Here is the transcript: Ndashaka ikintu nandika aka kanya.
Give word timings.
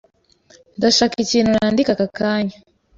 Ndashaka 0.77 1.15
ikintu 1.25 1.49
nandika 1.51 1.91
aka 1.93 2.07
kanya. 2.17 2.55